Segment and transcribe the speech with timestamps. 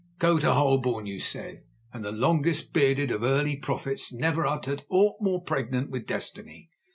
[0.17, 1.61] "Go to Holborn!" you said,
[1.93, 6.71] and the longest bearded of early prophets never uttered aught more pregnant with Destiny.